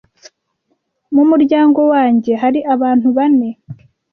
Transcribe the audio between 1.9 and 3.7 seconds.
wanjye hari abantu bane.